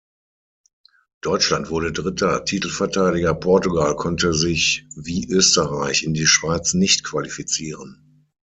[1.21, 8.25] Deutschland wurde Dritter, Titelverteidiger Portugal konnte sich wie Österreich und die Schweiz nicht qualifizieren.